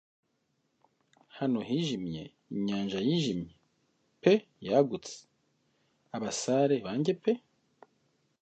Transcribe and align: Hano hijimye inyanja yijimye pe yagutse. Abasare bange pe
Hano 1.37 1.59
hijimye 1.69 2.23
inyanja 2.55 2.99
yijimye 3.07 3.53
pe 4.21 4.33
yagutse. 4.67 5.15
Abasare 6.15 6.75
bange 6.85 7.13
pe 7.23 7.31